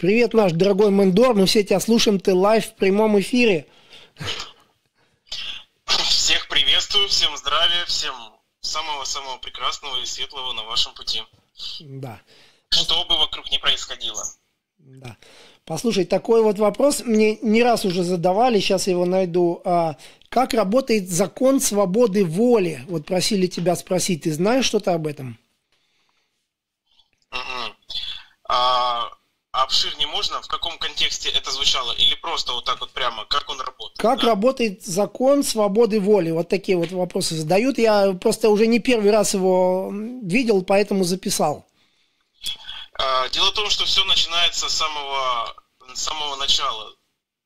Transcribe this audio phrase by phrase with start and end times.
[0.00, 1.34] Привет, наш дорогой Мендор.
[1.34, 3.66] Мы все тебя слушаем, ты live в прямом эфире.
[5.84, 8.14] Всех приветствую, всем здравия, всем
[8.60, 11.22] самого-самого прекрасного и светлого на вашем пути.
[11.80, 12.18] Да.
[12.70, 14.24] Что бы вокруг не происходило.
[14.78, 15.18] Да.
[15.66, 19.60] Послушай, такой вот вопрос мне не раз уже задавали, сейчас я его найду.
[19.66, 19.96] А,
[20.30, 22.84] как работает закон свободы воли?
[22.88, 25.38] Вот просили тебя спросить, ты знаешь что-то об этом?
[27.32, 27.74] Угу.
[28.48, 29.10] А,
[29.62, 30.40] обширнее можно?
[30.42, 31.92] В каком контексте это звучало?
[31.92, 33.98] Или просто вот так вот прямо, как он работает?
[33.98, 34.28] Как да?
[34.28, 36.30] работает закон свободы воли?
[36.30, 37.78] Вот такие вот вопросы задают.
[37.78, 39.90] Я просто уже не первый раз его
[40.22, 41.66] видел, поэтому записал.
[42.94, 45.54] А, дело в том, что все начинается с самого,
[45.94, 46.94] с самого начала.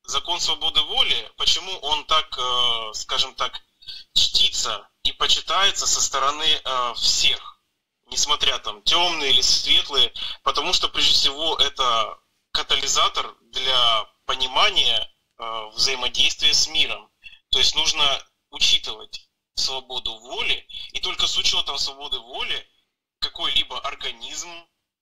[0.06, 3.52] Закон свободы воли, почему он так, э, скажем так,
[4.12, 7.58] чтится и почитается со стороны э, всех,
[8.06, 12.18] несмотря там темные или светлые, потому что прежде всего это
[12.52, 17.10] катализатор для понимания э, взаимодействия с миром.
[17.50, 18.04] То есть нужно
[18.50, 22.68] учитывать свободу воли, и только с учетом свободы воли
[23.20, 24.50] какой-либо организм,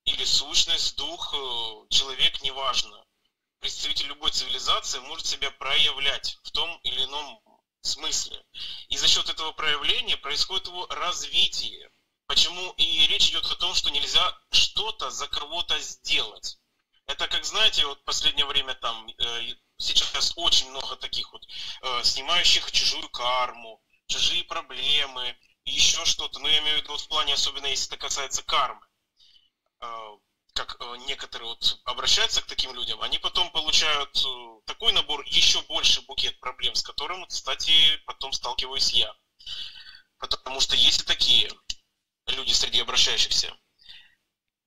[0.05, 3.05] или сущность, дух, э, человек, неважно.
[3.61, 7.41] Представитель любой цивилизации может себя проявлять в том или ином
[7.83, 8.45] смысле.
[8.89, 11.91] И за счет этого проявления происходит его развитие.
[12.33, 16.57] Почему и речь идет о том, что нельзя что-то за кого-то сделать.
[17.05, 21.47] Это как, знаете, вот последнее время там э, сейчас очень много таких вот
[21.83, 26.39] э, снимающих чужую карму, чужие проблемы, еще что-то.
[26.39, 28.81] Но я имею в виду вот в плане, особенно если это касается кармы.
[29.81, 30.17] А,
[30.55, 35.61] как э, некоторые вот обращаются к таким людям, они потом получают э, такой набор, еще
[35.65, 37.75] больше букет проблем, с которым, кстати,
[38.07, 39.15] потом сталкиваюсь я.
[40.17, 41.51] Потому что есть и такие
[42.27, 43.55] люди среди обращающихся.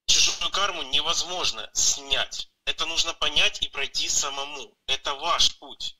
[0.07, 2.49] Чужую карму невозможно снять.
[2.65, 4.77] Это нужно понять и пройти самому.
[4.87, 5.97] Это ваш путь.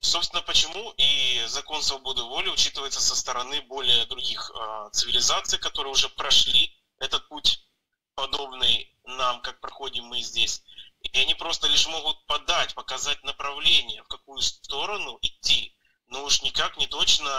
[0.00, 6.08] Собственно, почему и закон свободы воли учитывается со стороны более других э, цивилизаций, которые уже
[6.10, 7.66] прошли этот путь
[8.14, 10.62] подобный нам, как проходим мы здесь.
[11.00, 15.76] И они просто лишь могут подать, показать направление, в какую сторону идти,
[16.06, 17.30] но уж никак не точно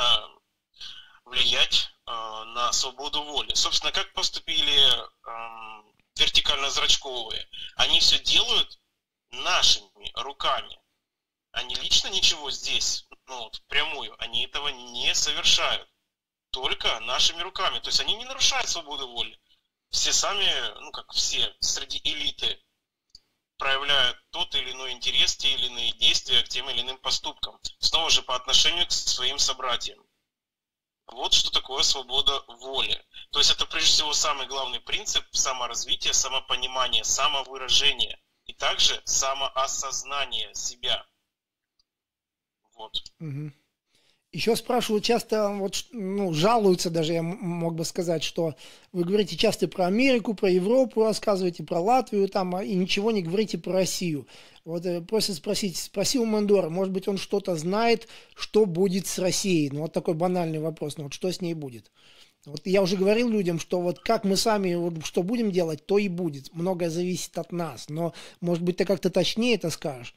[1.26, 3.54] влиять э, на свободу воли.
[3.54, 5.84] Собственно, как поступили э,
[6.16, 7.46] вертикально-зрачковые?
[7.76, 8.80] Они все делают
[9.32, 10.80] нашими руками.
[11.52, 15.90] Они лично ничего здесь, ну вот, прямую, они этого не совершают.
[16.52, 17.80] Только нашими руками.
[17.80, 19.40] То есть они не нарушают свободу воли
[19.90, 20.50] все сами,
[20.82, 22.62] ну как все, среди элиты
[23.58, 27.60] проявляют тот или иной интерес, те или иные действия к тем или иным поступкам.
[27.80, 30.00] Снова же по отношению к своим собратьям.
[31.08, 33.04] Вот что такое свобода воли.
[33.32, 38.20] То есть это прежде всего самый главный принцип саморазвития, самопонимания, самовыражения.
[38.46, 41.06] И также самоосознание себя.
[42.76, 42.96] Вот.
[43.20, 43.52] Угу.
[44.38, 48.54] Еще спрашивают часто, вот, ну, жалуются даже, я мог бы сказать, что
[48.94, 53.24] вы говорите часто про Америку, про Европу, рассказываете про Латвию там, а, и ничего не
[53.24, 54.28] говорите про Россию.
[54.64, 59.72] Вот э, просят спросить, спросил Мандора, может быть, он что-то знает, что будет с Россией?
[59.72, 61.92] Ну, вот такой банальный вопрос, ну, вот что с ней будет?
[62.46, 65.98] Вот я уже говорил людям, что вот как мы сами, вот, что будем делать, то
[65.98, 66.54] и будет.
[66.54, 67.90] Многое зависит от нас.
[67.90, 70.14] Но, может быть, ты как-то точнее это скажешь?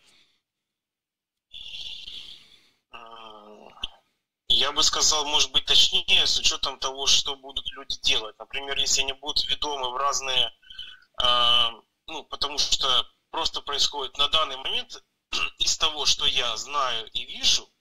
[4.60, 8.38] Я бы сказал, может быть, точнее, с учетом того, что будут люди делать.
[8.38, 10.53] Например, если они будут ведомы в разные,
[11.22, 11.71] э,
[12.06, 15.03] ну, потому что просто происходит на данный момент
[15.60, 17.72] из того, что я знаю и вижу,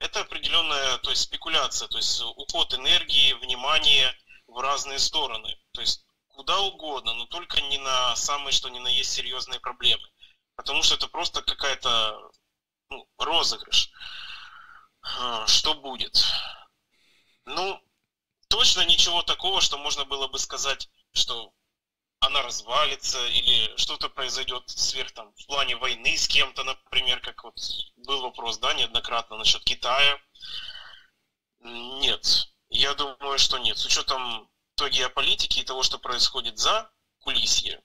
[0.00, 4.12] это определенная, то есть спекуляция, то есть уход энергии, внимания
[4.48, 5.56] в разные стороны.
[5.70, 10.10] То есть куда угодно, но только не на самые, что ни на есть серьезные проблемы.
[10.56, 12.32] Потому что это просто какая-то
[12.90, 13.92] ну, розыгрыш.
[15.46, 16.24] Что будет?
[17.44, 17.82] Ну,
[18.48, 21.52] точно ничего такого, что можно было бы сказать, что
[22.20, 27.58] она развалится или что-то произойдет сверх там в плане войны с кем-то, например, как вот
[27.96, 30.20] был вопрос, да, неоднократно насчет Китая.
[31.58, 33.76] Нет, я думаю, что нет.
[33.76, 37.82] С учетом той геополитики и того, что происходит за кулисье,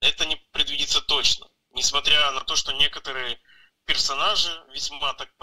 [0.00, 1.48] это не предвидится точно.
[1.70, 3.40] Несмотря на то, что некоторые
[3.86, 5.34] персонажи весьма так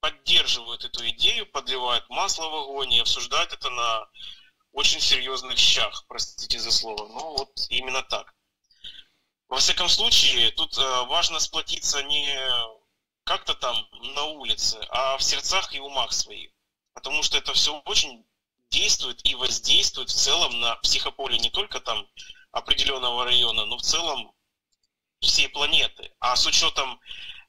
[0.00, 4.08] поддерживают эту идею, подливают масло в огонь и обсуждают это на
[4.72, 7.06] очень серьезных щах, простите за слово.
[7.08, 8.34] Ну вот именно так.
[9.48, 12.28] Во всяком случае, тут э, важно сплотиться не
[13.24, 13.76] как-то там
[14.14, 16.50] на улице, а в сердцах и умах своих.
[16.94, 18.24] Потому что это все очень
[18.70, 22.06] действует и воздействует в целом на психополе не только там
[22.52, 24.32] определенного района, но в целом
[25.20, 27.00] всей планеты, а с учетом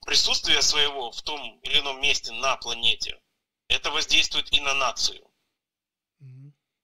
[0.06, 3.20] присутствия своего в том или ином месте на планете,
[3.68, 5.26] это воздействует и на нацию.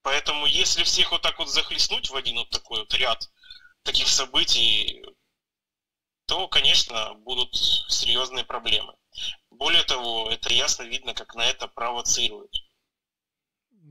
[0.02, 3.30] Поэтому если всех вот так вот захлестнуть в один вот такой вот ряд
[3.84, 5.04] таких событий,
[6.26, 8.96] то, конечно, будут серьезные проблемы.
[9.50, 12.54] Более того, это ясно видно, как на это провоцируют.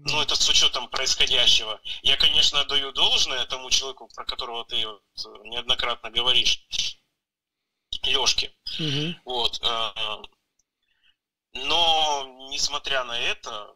[0.08, 1.80] Ну, это с учетом происходящего.
[2.02, 5.02] Я, конечно, даю должное тому человеку, про которого ты вот
[5.44, 6.62] неоднократно говоришь,
[8.04, 8.54] Лешке.
[8.78, 9.20] Угу.
[9.24, 9.60] Вот.
[9.62, 9.92] Э,
[11.54, 13.74] но, несмотря на это,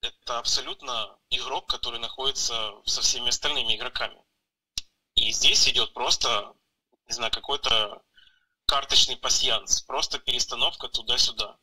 [0.00, 4.22] это абсолютно игрок, который находится со всеми остальными игроками.
[5.16, 6.54] И здесь идет просто,
[7.08, 8.02] не знаю, какой-то
[8.66, 11.58] карточный пасьянс, просто перестановка туда-сюда.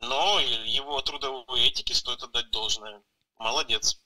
[0.00, 3.02] Но его трудовой этике стоит отдать должное.
[3.38, 4.00] Молодец.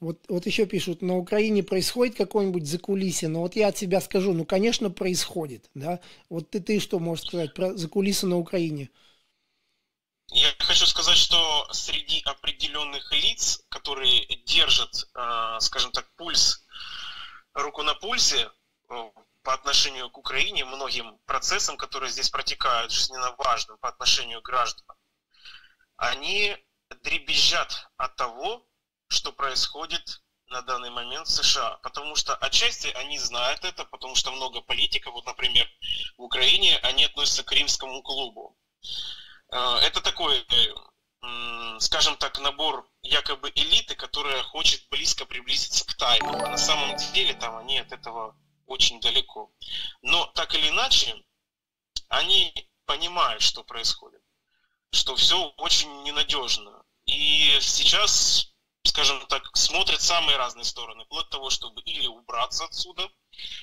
[0.00, 4.32] Вот, вот еще пишут, на Украине происходит какое-нибудь закулисье, но вот я от себя скажу,
[4.32, 6.00] ну, конечно, происходит, да.
[6.30, 8.88] Вот ты, ты что можешь сказать про закулисье на Украине?
[10.32, 16.64] Я хочу сказать, что среди определенных лиц, которые держат, э, скажем так, пульс,
[17.52, 18.48] руку на пульсе
[18.88, 19.10] э,
[19.42, 24.96] по отношению к Украине, многим процессам, которые здесь протекают, жизненно важным по отношению к гражданам,
[25.96, 26.56] они
[27.02, 28.66] дребезжат от того,
[29.08, 31.78] что происходит на данный момент в США.
[31.82, 35.68] Потому что отчасти они знают это, потому что много политиков, вот, например,
[36.18, 38.56] в Украине, они относятся к римскому клубу.
[39.52, 40.46] Э, это такой,
[41.78, 46.30] скажем так, набор якобы элиты, которая хочет близко приблизиться к тайне.
[46.30, 48.36] На самом деле там они от этого
[48.66, 49.52] очень далеко.
[50.02, 51.14] Но так или иначе,
[52.08, 52.52] они
[52.86, 54.22] понимают, что происходит,
[54.92, 56.84] что все очень ненадежно.
[57.06, 58.52] И сейчас,
[58.84, 63.10] скажем так, смотрят самые разные стороны, вплоть того, чтобы или убраться отсюда,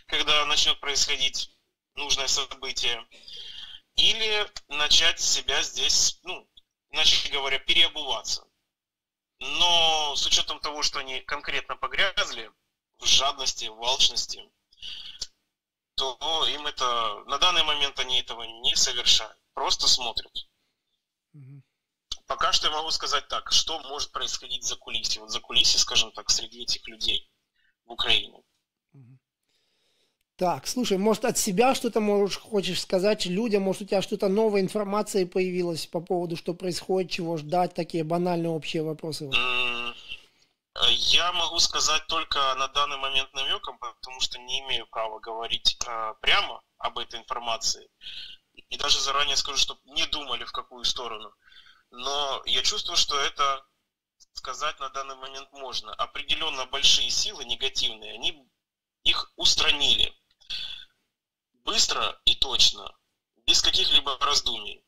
[0.08, 1.52] когда начнет происходить
[1.96, 3.06] нужное событие,
[3.96, 6.48] или начать себя здесь, ну,
[6.92, 8.48] иначе говоря, переобуваться.
[9.40, 12.52] Но с учетом того, что они конкретно погрязли
[13.00, 14.42] в жадности, в алчности,
[15.96, 20.47] то им это, на данный момент они этого не совершают, просто смотрят.
[22.28, 26.12] Пока что я могу сказать так, что может происходить за кулисами, вот за кулисами, скажем
[26.12, 27.30] так, среди этих людей
[27.86, 28.44] в Украине.
[30.36, 34.62] Так, слушай, может от себя что-то можешь, хочешь сказать людям, может у тебя что-то новая
[34.62, 39.32] информация появилась по поводу, что происходит, чего ждать, такие банальные общие вопросы?
[40.90, 46.14] Я могу сказать только на данный момент намеком, потому что не имею права говорить э,
[46.22, 47.90] прямо об этой информации.
[48.54, 51.34] И даже заранее скажу, чтобы не думали в какую сторону.
[51.92, 53.66] Но я чувствую, что это
[54.34, 55.94] сказать на данный момент можно.
[55.94, 58.48] Определенно большие силы негативные, они
[59.04, 60.14] их устранили
[61.68, 62.98] быстро и точно,
[63.46, 64.86] без каких-либо раздумий.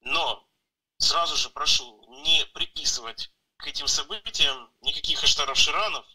[0.00, 0.48] Но
[0.98, 6.06] сразу же прошу не приписывать к этим событиям никаких Аштаров-Ширанов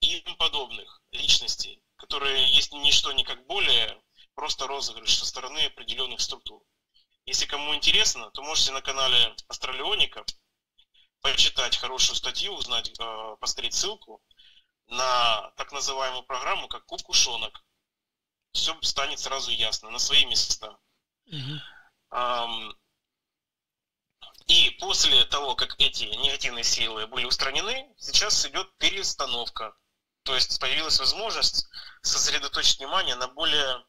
[0.00, 4.02] и им подобных личностей, которые есть ни что ни как более
[4.34, 6.62] просто розыгрыш со стороны определенных структур.
[7.28, 10.24] Если кому интересно, то можете на канале Астралионика
[11.20, 14.22] почитать хорошую статью, узнать, э, посмотреть ссылку
[14.86, 17.62] на так называемую программу, как Кукушонок
[18.52, 20.78] все станет сразу ясно, на свои места.
[21.26, 22.74] Угу.
[24.46, 29.76] И после того, как эти негативные силы были устранены, сейчас идет перестановка.
[30.22, 31.68] То есть появилась возможность
[32.00, 33.84] сосредоточить внимание на более,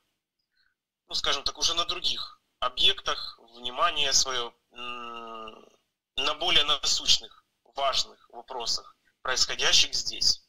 [1.08, 9.94] ну скажем так, уже на других объектах, внимание свое на более насущных, важных вопросах, происходящих
[9.94, 10.44] здесь.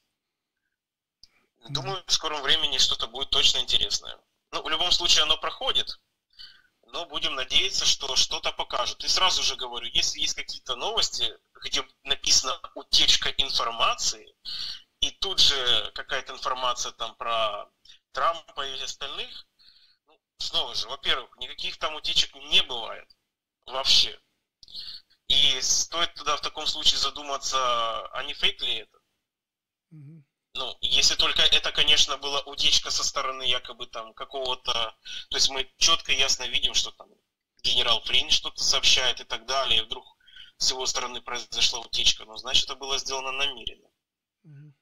[1.68, 4.18] Думаю, в скором времени что-то будет точно интересное.
[4.50, 6.00] Ну, в любом случае оно проходит,
[6.86, 9.04] но будем надеяться, что что-то покажут.
[9.04, 14.34] И сразу же говорю, если есть какие-то новости, где написано утечка информации,
[15.00, 17.70] и тут же какая-то информация там про
[18.12, 19.46] Трампа и остальных,
[20.40, 23.08] снова же, во-первых, никаких там утечек не бывает
[23.66, 24.18] вообще.
[25.28, 27.58] И стоит тогда в таком случае задуматься,
[28.08, 28.98] а не фейк ли это?
[29.92, 30.22] Mm-hmm.
[30.54, 34.72] Ну, если только это, конечно, была утечка со стороны якобы там какого-то...
[35.30, 37.08] То есть мы четко и ясно видим, что там
[37.62, 40.04] генерал Флинн что-то сообщает и так далее, и вдруг
[40.56, 42.24] с его стороны произошла утечка.
[42.24, 43.88] Но значит, это было сделано намеренно.
[44.44, 44.72] Mm-hmm.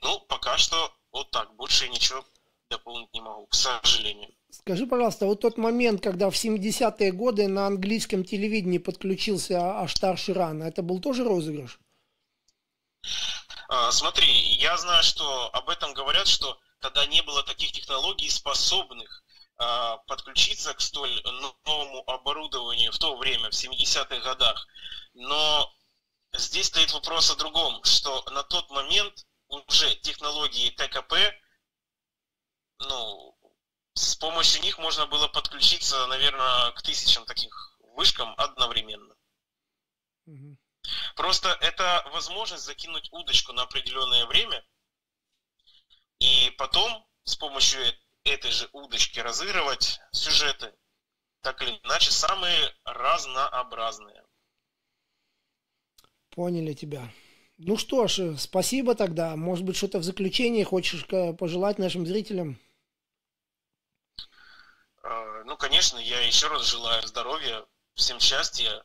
[0.00, 1.54] Ну, пока что вот так.
[1.56, 2.24] Больше я ничего
[2.70, 4.34] дополнить не могу, к сожалению.
[4.68, 10.62] Скажи, пожалуйста, вот тот момент, когда в 70-е годы на английском телевидении подключился Аштар Ширан,
[10.62, 11.78] это был тоже розыгрыш?
[13.70, 19.24] А, смотри, я знаю, что об этом говорят, что тогда не было таких технологий, способных
[19.56, 21.18] а, подключиться к столь
[21.64, 24.68] новому оборудованию в то время, в 70-х годах.
[25.14, 25.72] Но
[26.34, 31.14] здесь стоит вопрос о другом, что на тот момент уже технологии ТКП,
[32.80, 33.37] ну,
[33.98, 39.14] с помощью них можно было подключиться, наверное, к тысячам таких вышкам одновременно.
[40.26, 40.56] Угу.
[41.16, 44.64] Просто это возможность закинуть удочку на определенное время,
[46.20, 47.80] и потом с помощью
[48.22, 50.72] этой же удочки разыгрывать сюжеты,
[51.42, 54.22] так или иначе, самые разнообразные.
[56.30, 57.12] Поняли тебя.
[57.56, 59.34] Ну что ж, спасибо тогда.
[59.34, 61.04] Может быть, что-то в заключение хочешь
[61.36, 62.60] пожелать нашим зрителям?
[65.02, 67.64] А, ну, конечно, я еще раз желаю здоровья,
[67.94, 68.84] всем счастья,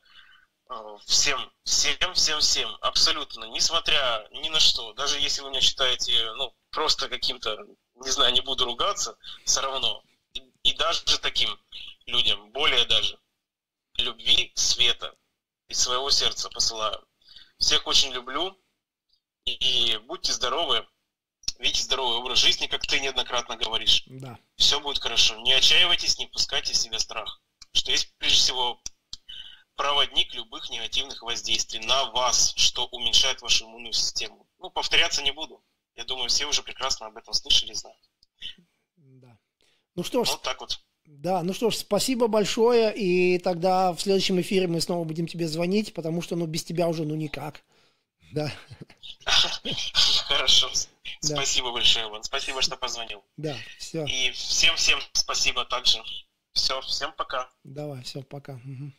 [0.67, 6.31] а, всем, всем, всем, всем, абсолютно, несмотря ни на что, даже если вы меня считаете,
[6.33, 7.57] ну, просто каким-то,
[7.95, 10.03] не знаю, не буду ругаться, все равно,
[10.63, 11.59] и, даже таким
[12.05, 13.19] людям, более даже,
[13.97, 15.15] любви, света
[15.67, 17.05] из своего сердца посылаю.
[17.57, 18.57] Всех очень люблю,
[19.45, 20.87] и будьте здоровы,
[21.63, 24.03] ведите здоровый образ жизни, как ты неоднократно говоришь.
[24.05, 24.37] Да.
[24.57, 25.35] Все будет хорошо.
[25.37, 27.41] Не отчаивайтесь, не пускайте в себя страх.
[27.71, 28.79] Что есть, прежде всего,
[29.75, 34.47] проводник любых негативных воздействий на вас, что уменьшает вашу иммунную систему.
[34.59, 35.63] Ну, повторяться не буду.
[35.95, 38.09] Я думаю, все уже прекрасно об этом слышали и знают.
[38.97, 39.37] Да.
[39.95, 40.29] Ну что ж.
[40.29, 40.79] Вот так вот.
[41.05, 45.49] Да, ну что ж, спасибо большое, и тогда в следующем эфире мы снова будем тебе
[45.49, 47.61] звонить, потому что, ну, без тебя уже, ну, никак.
[48.31, 48.51] Да.
[50.27, 50.69] Хорошо.
[51.23, 51.35] Да.
[51.35, 52.21] Спасибо большое, Иван.
[52.23, 53.23] Спасибо, что позвонил.
[53.37, 54.05] Да, все.
[54.05, 56.03] И всем-всем спасибо также.
[56.51, 57.49] Все, всем пока.
[57.63, 58.53] Давай, все, пока.
[58.53, 58.91] Угу.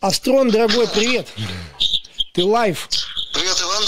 [0.00, 1.28] Астрон, дорогой, привет.
[2.32, 2.88] Ты live.
[3.34, 3.84] Привет, Иван.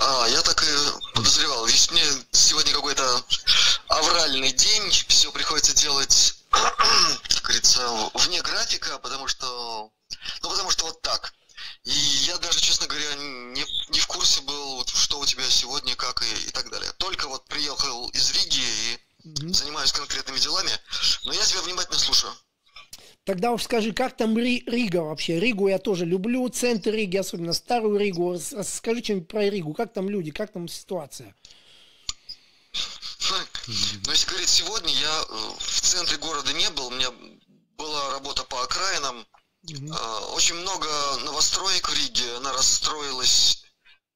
[0.00, 1.64] А, я так и подозревал.
[1.64, 3.24] Ведь мне сегодня какой-то
[3.88, 4.90] авральный день.
[4.90, 7.80] Все приходится делать, как говорится,
[8.12, 9.90] вне графика, потому что...
[10.42, 11.32] Ну, потому что вот так.
[11.86, 11.90] И
[12.26, 14.65] я даже, честно говоря, не, не в курсе был,
[15.16, 16.92] что у тебя сегодня, как и, и так далее.
[16.98, 19.54] Только вот приехал из Риги и mm-hmm.
[19.54, 20.70] занимаюсь конкретными делами.
[21.24, 22.32] Но я тебя внимательно слушаю.
[23.24, 25.40] Тогда уж скажи, как там Рига вообще?
[25.40, 28.38] Ригу я тоже люблю, центр Риги, особенно старую Ригу.
[28.38, 31.34] Скажи что-нибудь про Ригу, как там люди, как там ситуация?
[32.74, 37.10] Ну, если говорить сегодня, я э, в центре города не был, у меня
[37.76, 39.26] была работа по окраинам.
[39.64, 39.94] Угу.
[40.34, 40.86] Очень много
[41.24, 43.65] новостроек в Риге, она расстроилась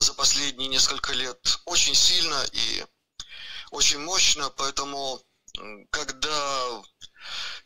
[0.00, 2.84] за последние несколько лет очень сильно и
[3.70, 5.22] очень мощно, поэтому
[5.90, 6.82] когда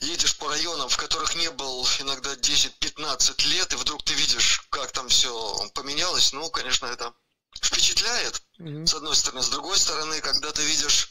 [0.00, 4.92] едешь по районам, в которых не был иногда 10-15 лет, и вдруг ты видишь, как
[4.92, 7.14] там все поменялось, ну, конечно, это
[7.62, 8.86] впечатляет, mm-hmm.
[8.86, 9.42] с одной стороны.
[9.42, 11.08] С другой стороны, когда ты видишь,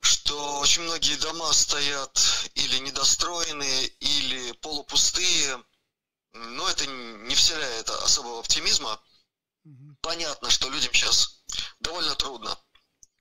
[0.00, 5.62] что очень многие дома стоят или недостроенные, или полупустые,
[6.32, 9.00] но это не вселяет особого оптимизма.
[10.00, 11.42] Понятно, что людям сейчас
[11.80, 12.58] довольно трудно.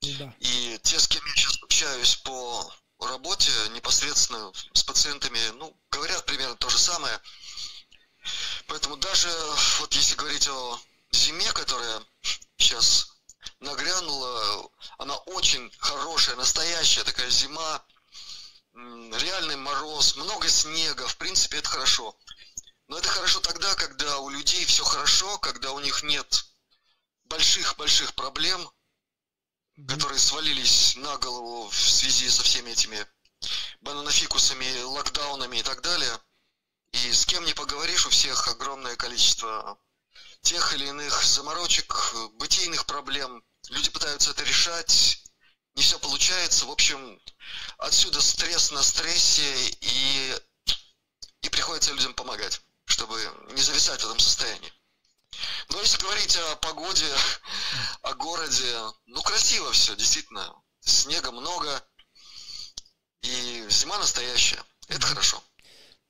[0.02, 0.34] Да.
[0.40, 6.56] И те, с кем я сейчас общаюсь по работе непосредственно с пациентами, ну, говорят примерно
[6.56, 7.20] то же самое.
[8.68, 9.30] Поэтому даже
[9.80, 10.80] вот если говорить о
[11.12, 12.02] зиме, которая
[12.58, 13.08] сейчас
[13.60, 17.84] нагрянула, она очень хорошая, настоящая такая зима,
[18.74, 22.16] реальный мороз, много снега, в принципе, это хорошо.
[22.88, 26.45] Но это хорошо тогда, когда у людей все хорошо, когда у них нет
[27.26, 28.70] больших-больших проблем,
[29.88, 33.06] которые свалились на голову в связи со всеми этими
[33.82, 36.20] бананофикусами, локдаунами и так далее.
[36.92, 39.78] И с кем не поговоришь, у всех огромное количество
[40.42, 43.44] тех или иных заморочек, бытийных проблем.
[43.70, 45.24] Люди пытаются это решать,
[45.76, 46.66] не все получается.
[46.66, 47.20] В общем,
[47.80, 50.36] отсюда стресс на стрессе, и,
[51.42, 53.20] и приходится людям помогать, чтобы
[53.52, 54.72] не зависать в этом состоянии.
[55.70, 57.06] Но если говорить о погоде,
[58.02, 58.76] о городе,
[59.06, 60.54] ну красиво все, действительно.
[60.80, 61.84] Снега много,
[63.22, 64.64] и зима настоящая.
[64.88, 65.42] Это хорошо.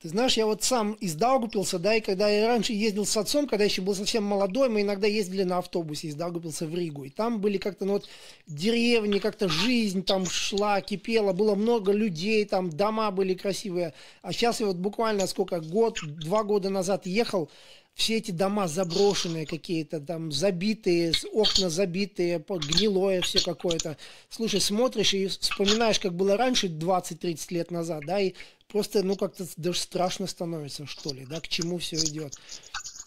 [0.02, 3.48] Ты знаешь, я вот сам из Даугупилса, да, и когда я раньше ездил с отцом,
[3.48, 7.04] когда еще был совсем молодой, мы иногда ездили на автобусе из Даугупилса в Ригу.
[7.04, 8.06] И там были как-то, ну вот,
[8.46, 13.94] деревни, как-то жизнь там шла, кипела, было много людей, там дома были красивые.
[14.20, 17.50] А сейчас я вот буквально сколько, год, два года назад ехал,
[17.96, 23.96] все эти дома заброшенные какие-то, там забитые, окна забитые, гнилое все какое-то.
[24.28, 28.34] Слушай, смотришь и вспоминаешь, как было раньше, 20-30 лет назад, да, и
[28.68, 32.38] просто, ну, как-то даже страшно становится, что ли, да, к чему все идет.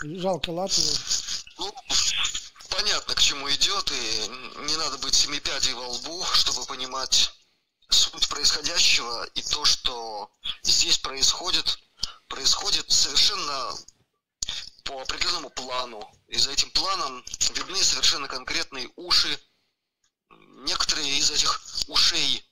[0.02, 0.88] Жалко Латвию.
[1.60, 1.72] Ну,
[2.72, 7.32] понятно, к чему идет, и не надо быть семи пядей во лбу, чтобы понимать,
[7.90, 10.32] суть происходящего и то, что
[10.64, 11.78] здесь происходит,
[12.28, 13.76] происходит совершенно
[14.90, 16.12] по определенному плану.
[16.28, 19.40] И за этим планом видны совершенно конкретные уши.
[20.66, 22.44] Некоторые из этих ушей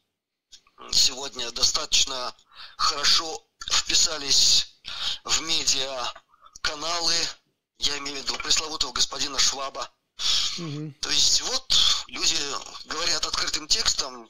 [0.92, 2.36] сегодня достаточно
[2.78, 4.80] хорошо вписались
[5.24, 6.14] в медиа
[6.62, 7.16] каналы,
[7.80, 9.92] я имею в виду пресловутого господина Шваба.
[10.60, 10.94] Угу.
[11.02, 11.76] То есть вот
[12.08, 12.38] люди
[12.86, 14.30] говорят открытым текстом,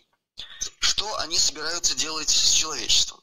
[0.79, 3.21] что они собираются делать с человечеством.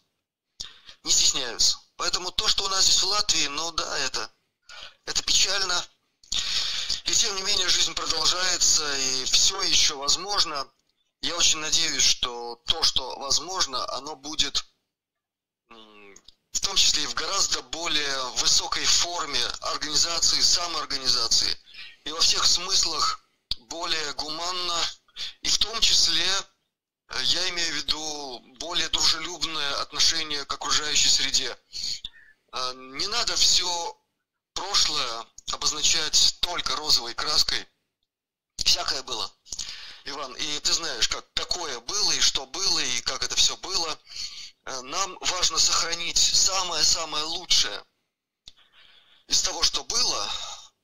[1.04, 1.78] Не стесняются.
[1.96, 4.30] Поэтому то, что у нас здесь в Латвии, ну да, это,
[5.14, 5.86] это печально.
[7.04, 10.68] И тем не менее жизнь продолжается, и все еще возможно.
[11.22, 14.64] Я очень надеюсь, что то, что возможно, оно будет
[15.68, 21.56] в том числе и в гораздо более высокой форме организации, самоорганизации,
[22.04, 23.20] и во всех смыслах
[23.58, 24.80] более гуманно,
[25.42, 26.26] и в том числе
[27.08, 31.56] э, я имею в виду более дружелюбное отношение к окружающей среде.
[32.52, 33.98] Э, не надо все
[34.54, 37.66] прошлое обозначать только розовой краской.
[38.64, 39.30] Всякое было.
[40.04, 43.98] Иван, и ты знаешь, как какое было, и что было, и как это все было.
[44.66, 47.84] Э, нам важно сохранить самое-самое лучшее
[49.28, 50.30] из того, что было,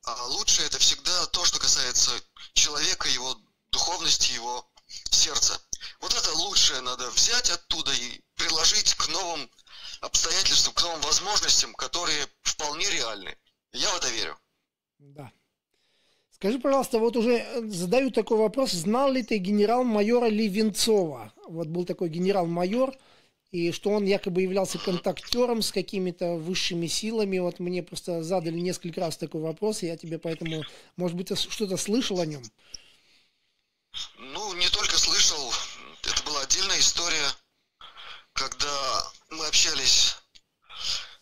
[0.05, 2.11] а лучшее это всегда то, что касается
[2.55, 3.39] человека, его
[3.71, 4.67] духовности, его
[5.11, 5.61] сердца.
[6.01, 9.51] Вот это лучшее надо взять оттуда и приложить к новым
[10.01, 13.37] обстоятельствам, к новым возможностям, которые вполне реальны.
[13.73, 14.37] Я в это верю.
[14.99, 15.33] Да.
[16.31, 18.73] Скажи, пожалуйста, вот уже э, задаю такой вопрос.
[18.73, 21.33] Знал ли ты генерал-майора Ливенцова?
[21.49, 22.97] Вот был такой генерал-майор,
[23.51, 27.39] и что он якобы являлся контактером с какими-то высшими силами.
[27.39, 30.63] Вот мне просто задали несколько раз такой вопрос, и я тебе поэтому,
[30.97, 32.43] может быть, что-то слышал о нем?
[34.17, 35.53] Ну, не только слышал,
[36.03, 37.27] это была отдельная история,
[38.33, 40.20] когда мы общались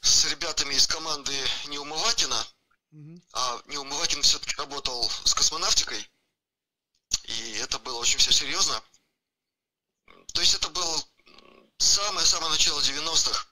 [0.00, 1.34] с ребятами из команды
[1.66, 2.46] Неумывакина,
[2.92, 3.22] угу.
[3.32, 6.08] а Неумывакин все-таки работал с космонавтикой,
[7.24, 8.82] и это было очень все серьезно.
[10.34, 11.08] То есть это был
[11.78, 13.46] самое-самое начало 90-х,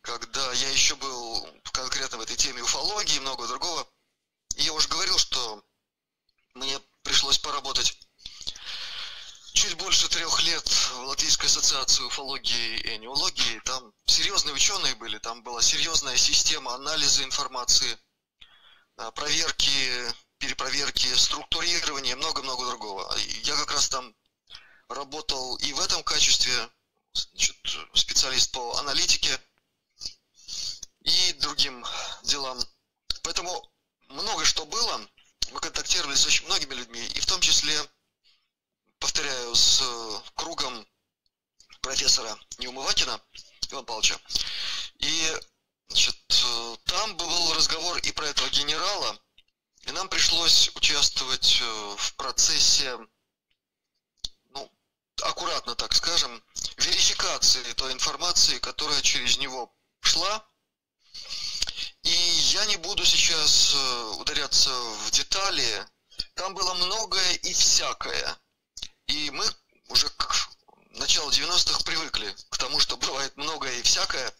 [0.00, 3.86] когда я еще был конкретно в этой теме уфологии и много другого,
[4.56, 5.64] и я уже говорил, что
[6.54, 7.98] мне пришлось поработать
[9.60, 13.60] чуть больше трех лет в Латвийской ассоциации уфологии и неологии.
[13.66, 17.98] Там серьезные ученые были, там была серьезная система анализа информации,
[18.96, 19.70] а, проверки,
[20.38, 23.14] перепроверки, структурирования, много-много другого.
[23.42, 24.16] Я как раз там
[24.88, 26.70] работал и в этом качестве,
[27.12, 27.56] значит,
[27.92, 29.38] специалист по аналитике
[31.02, 31.84] и другим
[32.22, 32.58] делам.
[33.22, 33.70] Поэтому
[34.08, 35.06] много что было.
[35.50, 37.78] Мы контактировали с очень многими людьми, и в том числе,
[39.00, 40.86] повторяю, с э, кругом
[41.80, 43.20] профессора Неумывакина
[43.70, 44.20] Ивана Павловича.
[44.98, 45.38] И
[45.88, 49.18] значит, э, там был разговор и про этого генерала,
[49.86, 52.98] и нам пришлось участвовать э, в процессе
[55.22, 56.42] аккуратно так скажем,
[56.78, 60.46] верификации той информации, которая через него шла.
[62.02, 63.74] И я не буду сейчас
[64.18, 65.86] ударяться в детали.
[66.34, 68.40] Там было многое и всякое.
[69.10, 69.44] И мы
[69.88, 70.48] уже к
[70.92, 74.32] началу 90-х привыкли к тому, что бывает многое и всякое,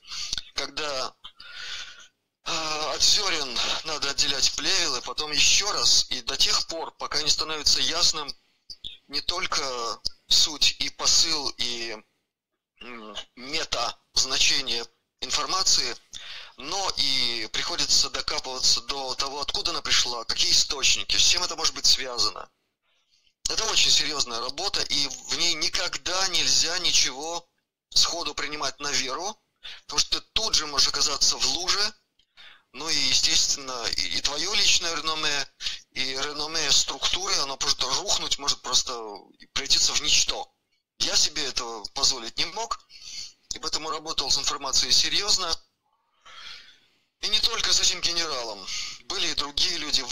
[0.55, 1.13] когда
[2.45, 7.31] э, от зерен надо отделять плевелы, потом еще раз, и до тех пор, пока не
[7.31, 8.33] становится ясным
[9.09, 9.61] не только
[10.29, 11.97] суть и посыл, и
[13.35, 14.87] мета значение
[15.21, 15.97] информации,
[16.59, 21.75] но и приходится докапываться до того, откуда она пришла, какие источники, с чем это может
[21.75, 22.49] быть связано.
[23.51, 27.45] Это очень серьезная работа, и в ней никогда нельзя ничего
[27.89, 29.37] сходу принимать на веру,
[29.87, 31.95] потому что ты тут же можешь оказаться в луже,
[32.73, 35.49] ну и, естественно, и, и твое личное реноме,
[35.91, 38.93] и реноме структуры, оно может рухнуть, может просто
[39.53, 40.49] превратиться в ничто.
[41.01, 42.79] Я себе этого позволить не мог,
[43.55, 45.53] и поэтому работал с информацией серьезно.
[47.23, 48.65] И не только с этим генералом.
[49.07, 50.07] Были и другие люди.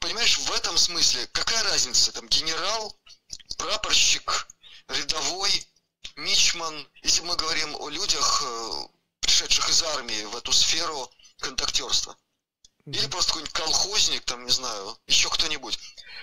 [0.00, 2.96] Понимаешь, в этом смысле, какая разница, там, генерал,
[3.58, 4.48] прапорщик,
[4.88, 5.68] рядовой,
[6.16, 8.88] мичман, если мы говорим о людях, э,
[9.20, 12.16] пришедших из армии в эту сферу контактерства.
[12.86, 15.78] Или просто какой-нибудь колхозник, там, не знаю, еще кто-нибудь.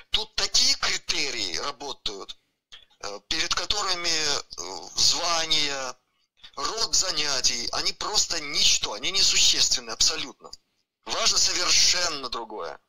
[0.10, 2.36] Тут такие критерии работают,
[3.01, 5.95] э, перед которыми э, звания,
[6.55, 10.49] род занятий, они просто ничто, они несущественны абсолютно.
[11.05, 12.79] Важно совершенно другое.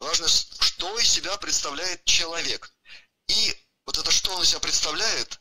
[0.00, 2.72] Важно, что из себя представляет человек.
[3.28, 5.40] И вот это, что он из себя представляет,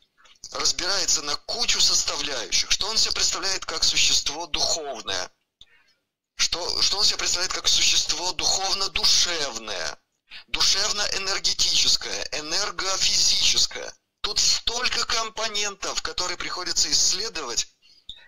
[0.52, 5.32] разбирается на кучу составляющих, что он себе представляет как существо духовное,
[6.36, 9.98] что, что он себе представляет как существо духовно-душевное,
[10.48, 13.94] душевно-энергетическое, энергофизическое.
[14.22, 17.68] Тут столько компонентов, которые приходится исследовать,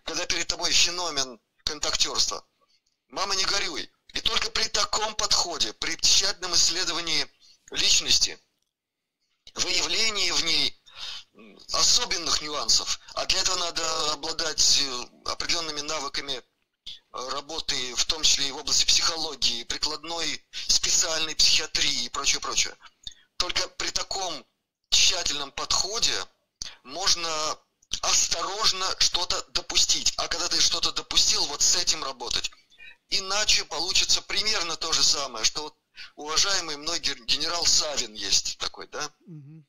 [0.04, 2.46] когда перед тобой феномен контактерства.
[3.10, 3.90] Мама, не горюй.
[4.16, 7.30] И только при таком подходе, при тщательном исследовании
[7.72, 8.40] личности,
[9.56, 10.82] выявлении в ней
[11.74, 18.48] особенных нюансов, а для этого надо обладать э, определенными навыками э, работы, в том числе
[18.48, 22.74] и в области психологии, прикладной специальной психиатрии и прочее, прочее.
[23.36, 24.46] Только при таком
[24.92, 26.26] тщательном подходе
[26.84, 27.60] можно
[28.02, 30.14] осторожно что-то допустить.
[30.16, 32.50] А когда ты что-то допустил, вот с этим работать.
[33.10, 35.76] Иначе получится примерно то же самое, что вот
[36.16, 39.64] уважаемый мной генерал Савин есть такой, да, угу.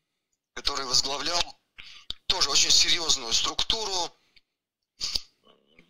[0.55, 1.41] который возглавлял
[2.27, 4.13] тоже очень серьезную структуру,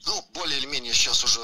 [0.04, 1.40] ну, более или менее сейчас уже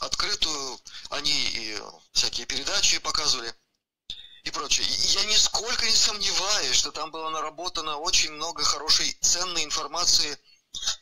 [0.00, 1.78] открытую, они и
[2.12, 3.54] всякие передачи показывали
[4.44, 4.86] и прочее.
[4.86, 10.38] И я нисколько не сомневаюсь, что там было наработано очень много хорошей, ценной информации,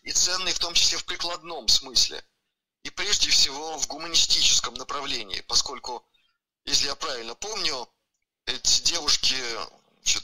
[0.03, 2.25] и ценной в том числе в прикладном смысле.
[2.89, 6.09] И прежде всего в гуманистическом направлении, поскольку,
[6.65, 7.87] если я правильно помню,
[8.47, 9.37] эти девушки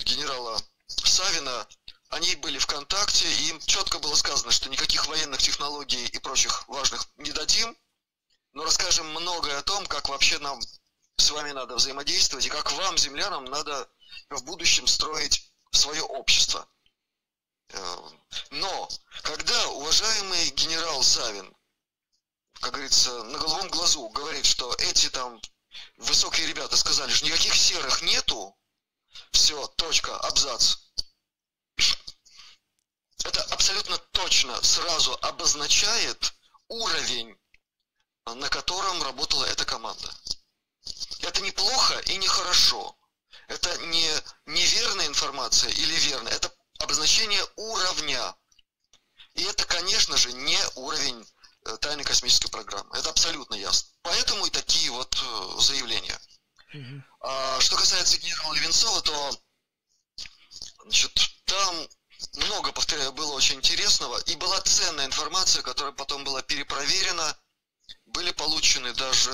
[0.03, 1.69] генерала Савина,
[2.09, 6.67] они были в контакте, и им четко было сказано, что никаких военных технологий и прочих
[6.67, 7.77] важных не дадим,
[8.55, 10.59] но расскажем многое о том, как вообще нам
[11.19, 13.91] с вами надо взаимодействовать, и как вам, землянам, надо
[14.31, 16.67] в будущем строить свое общество.
[17.69, 17.99] Э,
[18.53, 18.89] но,
[19.23, 21.54] когда уважаемый генерал Савин,
[22.65, 25.39] как говорится, на головом глазу говорит, что эти там
[25.99, 28.57] высокие ребята сказали, что никаких серых нету,
[29.33, 30.77] все, точка, абзац.
[33.23, 36.35] Это абсолютно точно сразу обозначает
[36.69, 37.39] уровень,
[38.25, 40.11] на котором работала эта команда.
[41.21, 42.97] Это неплохо и не хорошо.
[43.49, 44.11] Это не
[44.47, 46.33] неверная информация или верная.
[46.33, 48.35] Это обозначение уровня.
[49.35, 51.27] И это, конечно же, не уровень
[51.81, 52.97] тайной космической программы.
[52.97, 53.91] Это абсолютно ясно.
[54.03, 56.19] Поэтому и такие вот э, заявления.
[56.75, 57.03] Угу.
[57.21, 59.41] А, что касается генерала Левинцова, то
[60.83, 61.13] значит,
[61.45, 61.89] там
[62.35, 64.19] много, повторяю, было очень интересного.
[64.27, 67.37] И была ценная информация, которая потом была перепроверена.
[68.07, 69.33] Были получены даже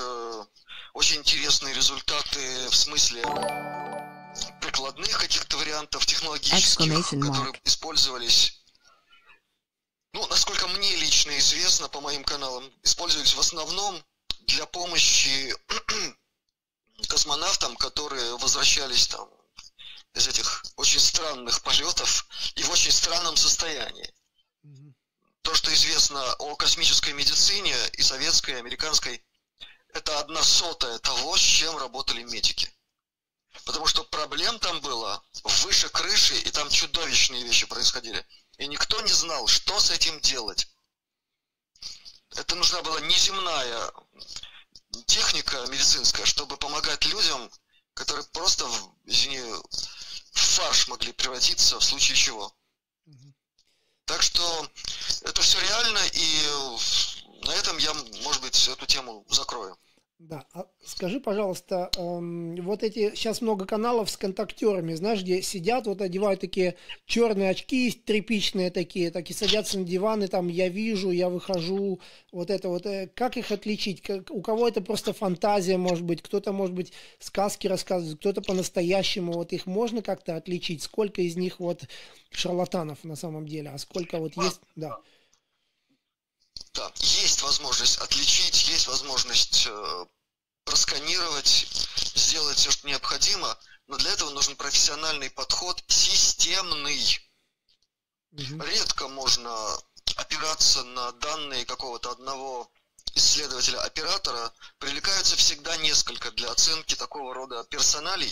[0.93, 3.21] очень интересные результаты в смысле
[4.61, 8.60] прикладных каких-то вариантов технологических, которые использовались
[10.13, 14.03] ну, насколько мне лично известно по моим каналам, использовались в основном
[14.41, 15.55] для помощи
[17.07, 19.29] космонавтам, которые возвращались там
[20.13, 24.13] из этих очень странных полетов и в очень странном состоянии.
[25.41, 29.23] То, что известно о космической медицине и советской, и американской,
[29.93, 32.71] это одна сотая того, с чем работали медики.
[33.65, 38.25] Потому что проблем там было выше крыши, и там чудовищные вещи происходили.
[38.61, 40.67] И никто не знал, что с этим делать.
[42.35, 43.91] Это нужна была неземная
[45.07, 47.51] техника медицинская, чтобы помогать людям,
[47.95, 48.69] которые просто,
[49.05, 52.55] извини, в фарш могли превратиться в случае чего.
[54.05, 54.69] Так что
[55.21, 59.75] это все реально, и на этом я, может быть, эту тему закрою.
[60.23, 65.87] Да, а скажи, пожалуйста, эм, вот эти сейчас много каналов с контактерами, знаешь, где сидят,
[65.87, 66.75] вот одевают такие
[67.07, 71.99] черные очки тряпичные такие, так и садятся на диваны, там я вижу, я выхожу,
[72.31, 74.03] вот это вот, э, как их отличить?
[74.03, 79.33] Как, у кого это просто фантазия, может быть, кто-то, может быть, сказки рассказывает, кто-то по-настоящему,
[79.33, 80.83] вот их можно как-то отличить?
[80.83, 81.87] Сколько из них вот
[82.29, 84.99] шарлатанов на самом деле, а сколько вот есть, да.
[86.73, 90.05] Да, есть возможность отличить, есть возможность э,
[90.63, 91.67] просканировать,
[92.15, 93.57] сделать все, что необходимо,
[93.87, 97.19] но для этого нужен профессиональный подход, системный.
[98.31, 98.63] Угу.
[98.63, 99.51] Редко можно
[100.15, 102.71] опираться на данные какого-то одного
[103.15, 104.53] исследователя-оператора.
[104.77, 108.31] Привлекаются всегда несколько для оценки такого рода персоналей,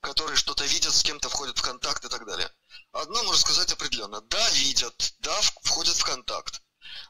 [0.00, 2.50] которые что-то видят, с кем-то входят в контакт и так далее.
[2.92, 4.20] Одно можно сказать определенно.
[4.22, 6.62] Да, видят, да, входят в контакт.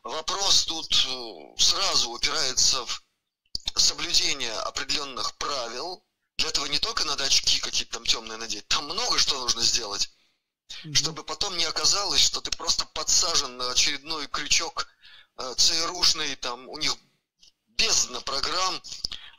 [0.02, 3.02] Вопрос тут э, сразу упирается в
[3.76, 6.04] соблюдение определенных правил.
[6.38, 10.10] Для этого не только надо очки какие-то там темные надеть, там много что нужно сделать.
[10.84, 10.94] Mm-hmm.
[10.94, 14.88] Чтобы потом не оказалось, что ты просто подсажен на очередной крючок
[15.38, 16.96] э, ЦРУшный, там у них
[17.68, 18.82] бездна программ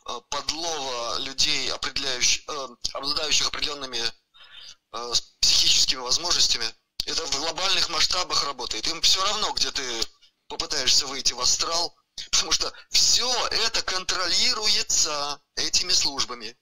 [0.06, 4.02] э, подлова людей, определяющих, э, обладающих определенными
[4.94, 6.66] э, психическими возможностями.
[7.06, 8.88] Это в глобальных масштабах работает.
[8.88, 9.84] Им все равно, где ты
[10.54, 11.96] попытаешься выйти в астрал,
[12.32, 16.56] потому что все это контролируется этими службами.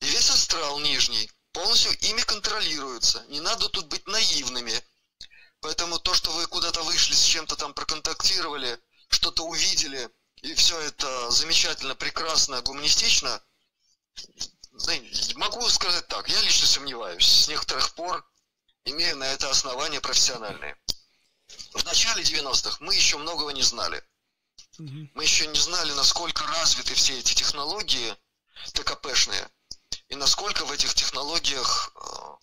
[0.00, 3.24] И весь астрал нижний полностью ими контролируется.
[3.28, 4.80] Не надо тут быть наивными.
[5.60, 11.30] Поэтому то, что вы куда-то вышли, с чем-то там проконтактировали, что-то увидели, и все это
[11.32, 13.42] замечательно, прекрасно, гуманистично,
[15.34, 17.26] могу сказать так, я лично сомневаюсь.
[17.26, 18.24] С некоторых пор
[18.84, 20.76] имея на это основания профессиональные.
[21.74, 24.02] В начале 90-х мы еще многого не знали.
[24.78, 28.16] Мы еще не знали, насколько развиты все эти технологии
[28.74, 29.48] ТКПшные,
[30.08, 32.36] и насколько в этих технологиях э,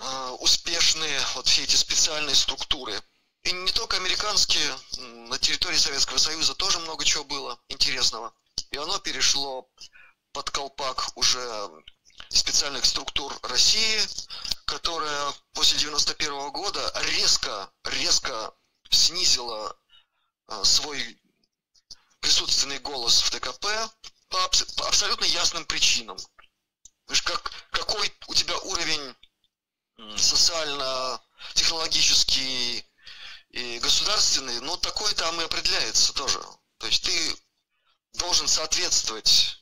[0.00, 3.00] э, успешны вот все эти специальные структуры.
[3.42, 4.74] И не только американские,
[5.28, 8.34] на территории Советского Союза тоже много чего было интересного.
[8.70, 9.68] И оно перешло
[10.32, 11.70] под колпак уже
[12.30, 14.00] специальных структур России,
[14.66, 18.52] которая после 91 года резко, резко
[18.90, 19.78] снизила
[20.46, 21.20] а, свой
[22.20, 23.66] присутственный голос в ТКП
[24.28, 26.16] по, по абсолютно ясным причинам.
[27.24, 29.16] Как, какой у тебя уровень
[30.16, 32.84] социально-технологический
[33.50, 36.42] и государственный, ну, такой там и определяется тоже.
[36.78, 37.36] То есть ты
[38.14, 39.58] должен соответствовать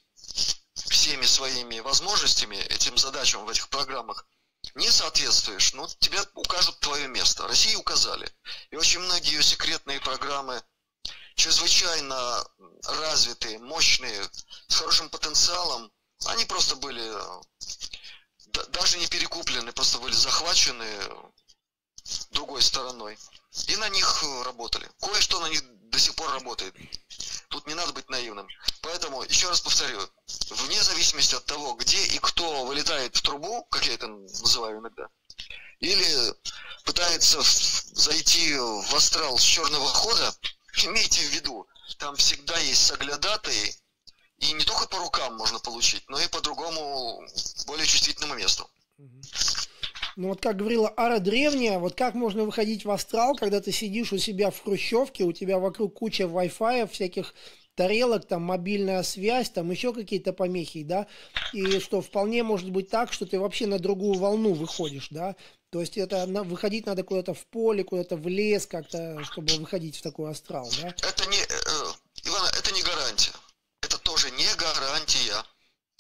[0.75, 4.27] всеми своими возможностями этим задачам в этих программах,
[4.75, 7.47] не соответствуешь, ну, тебе укажут твое место.
[7.47, 8.31] России указали.
[8.71, 10.63] И очень многие ее секретные программы
[11.35, 12.45] чрезвычайно
[12.85, 14.31] развитые, мощные,
[14.69, 15.91] с хорошим потенциалом,
[16.27, 17.03] они просто были
[18.71, 20.87] даже не перекуплены, просто были захвачены
[22.31, 23.19] другой стороной.
[23.69, 24.91] И на них работали.
[25.01, 26.75] Кое-что на них до сих пор работает.
[27.53, 28.49] Тут не надо быть наивным.
[28.81, 30.01] Поэтому, еще раз повторю,
[30.49, 35.09] вне зависимости от того, где и кто вылетает в трубу, как я это называю иногда,
[35.79, 36.35] или
[36.85, 37.43] пытается
[37.93, 40.35] зайти в астрал с черного хода,
[40.83, 43.77] имейте в виду, там всегда есть соглядатые,
[44.39, 47.23] и не только по рукам можно получить, но и по другому,
[47.67, 48.69] более чувствительному месту.
[50.17, 54.13] Ну вот как говорила Ара Древняя, вот как можно выходить в астрал, когда ты сидишь
[54.13, 57.35] у себя в хрущевке, у тебя вокруг куча Wi-Fi, всяких
[57.75, 61.07] тарелок, там мобильная связь, там еще какие-то помехи, да,
[61.53, 65.37] и что вполне может быть так, что ты вообще на другую волну выходишь, да,
[65.71, 70.03] то есть это выходить надо куда-то в поле, куда-то в лес как-то, чтобы выходить в
[70.03, 70.89] такой астрал, да?
[70.89, 71.93] Это не, э,
[72.25, 73.33] Иван, это не гарантия.
[73.81, 75.43] Это тоже не гарантия.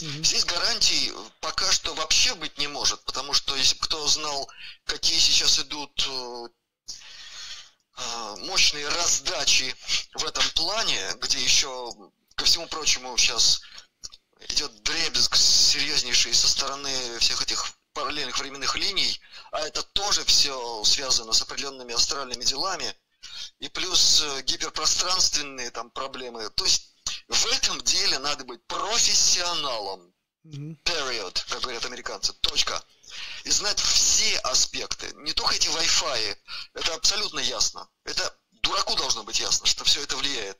[0.01, 0.25] Угу.
[0.25, 4.51] Здесь гарантий пока что вообще быть не может, потому что если кто знал,
[4.85, 6.49] какие сейчас идут э,
[7.99, 9.75] э, мощные раздачи
[10.15, 11.93] в этом плане, где еще,
[12.35, 13.63] ко всему прочему, сейчас
[14.49, 19.21] идет дребезг серьезнейший со стороны всех этих параллельных временных линий,
[19.53, 22.95] а это тоже все связано с определенными астральными делами,
[23.61, 26.51] и плюс э, гиперпространственные там проблемы.
[26.51, 26.92] То есть
[27.29, 30.13] в этом деле надо быть профессионалом.
[30.45, 32.33] Period, как говорят американцы.
[32.35, 32.83] Точка.
[33.45, 35.13] И знать все аспекты.
[35.17, 36.37] Не только эти Wi-Fi.
[36.75, 37.89] Это абсолютно ясно.
[38.05, 40.59] Это дураку должно быть ясно, что все это влияет.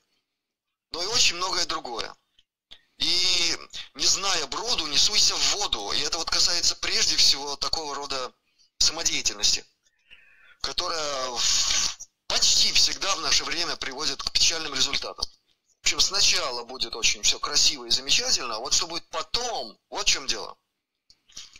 [0.93, 2.15] Но и очень многое другое.
[2.99, 3.59] И
[3.95, 5.91] не зная броду, не суйся в воду.
[5.93, 8.33] И это вот касается прежде всего такого рода
[8.79, 9.65] самодеятельности,
[10.61, 11.31] которая
[12.29, 15.25] почти всегда в наше время приводит к печальным результатам.
[15.83, 20.07] В общем, сначала будет очень все красиво и замечательно, а вот что будет потом, вот
[20.07, 20.57] в чем дело.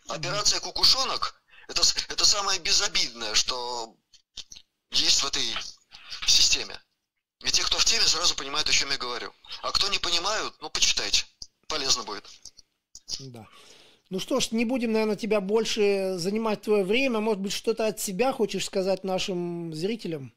[0.09, 3.97] Операция «Кукушонок» это, это самое безобидное, что
[4.91, 5.45] есть в этой
[6.27, 6.81] системе.
[7.45, 9.33] И те, кто в теме, сразу понимают, о чем я говорю.
[9.63, 11.25] А кто не понимают, ну, почитайте.
[11.67, 12.25] Полезно будет.
[13.19, 13.49] Да.
[14.11, 17.21] Ну что ж, не будем, наверное, тебя больше занимать твое время.
[17.21, 20.35] Может быть, что-то от себя хочешь сказать нашим зрителям?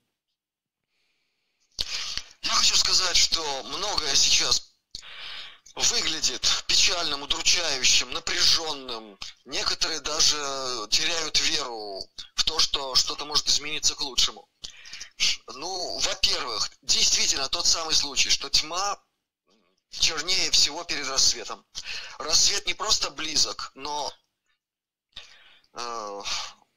[2.41, 4.71] Я хочу сказать, что многое сейчас
[5.75, 9.19] выглядит печальным, удручающим, напряженным.
[9.43, 10.37] Некоторые даже
[10.89, 11.99] теряют веру
[12.35, 14.47] в то, что что-то может измениться к лучшему.
[15.47, 18.97] Ну, во-первых, действительно тот самый случай, что тьма
[19.89, 21.65] чернее всего перед рассветом.
[22.19, 24.13] Рассвет не просто близок, но
[25.73, 26.21] э,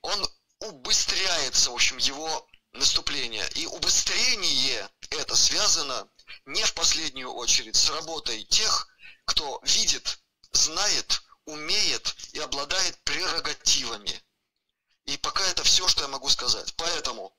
[0.01, 3.47] он убыстряется, в общем, его наступления.
[3.55, 6.09] И убыстрение это связано
[6.47, 8.89] не в последнюю очередь с работой тех,
[9.25, 10.21] кто видит,
[10.53, 14.23] знает, умеет и обладает прерогативами.
[15.07, 16.75] И пока это все, что я могу сказать.
[16.77, 17.35] Поэтому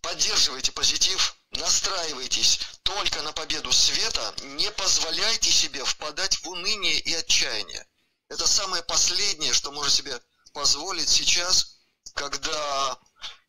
[0.00, 7.86] поддерживайте позитив, настраивайтесь только на победу света, не позволяйте себе впадать в уныние и отчаяние.
[8.28, 10.20] Это самое последнее, что можно себе
[10.52, 11.76] позволить сейчас,
[12.14, 12.98] когда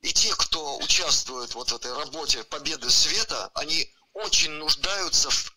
[0.06, 5.52] и те, кто участвует вот в этой работе победы света, они очень нуждаются в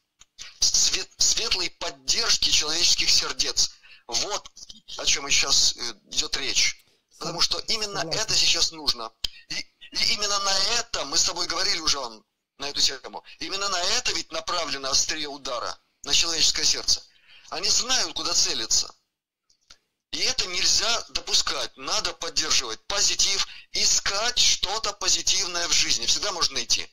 [0.61, 3.73] свет, светлой поддержке человеческих сердец.
[4.07, 4.51] Вот
[4.97, 5.81] о чем сейчас э,
[6.13, 6.83] идет речь.
[7.19, 8.21] Потому что именно Согласен.
[8.23, 9.13] это сейчас нужно.
[9.51, 9.55] И,
[9.93, 12.25] и именно на это, мы с тобой говорили уже он,
[12.57, 17.03] на эту тему, именно на это ведь направлено острие удара, на человеческое сердце.
[17.51, 18.95] Они знают, куда целиться.
[20.13, 21.77] И это нельзя допускать.
[21.77, 26.07] Надо поддерживать позитив, искать что-то позитивное в жизни.
[26.07, 26.89] Всегда можно найти.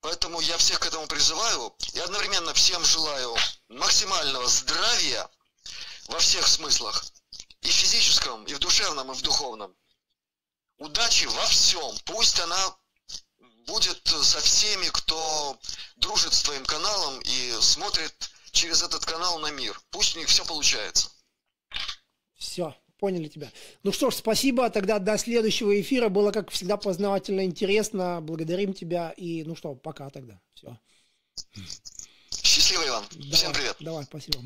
[0.00, 3.36] Поэтому я всех к этому призываю и одновременно всем желаю
[3.68, 5.28] максимального здравия
[6.08, 7.04] во всех смыслах.
[7.62, 9.74] И в физическом, и в душевном, и в духовном.
[10.78, 11.98] Удачи во всем.
[12.04, 12.76] Пусть она
[13.66, 15.58] будет со всеми, кто
[15.96, 19.80] дружит с твоим каналом и смотрит через этот канал на мир.
[19.90, 21.10] Пусть у них все получается.
[22.46, 23.50] Все, поняли тебя.
[23.82, 24.70] Ну что ж, спасибо.
[24.70, 26.08] Тогда до следующего эфира.
[26.08, 28.20] Было, как всегда, познавательно интересно.
[28.22, 29.10] Благодарим тебя.
[29.10, 30.40] И ну что, пока тогда.
[30.54, 30.78] Все.
[32.30, 33.04] Счастливо, Иван.
[33.10, 33.76] Давай, Всем привет.
[33.80, 34.38] Давай, спасибо.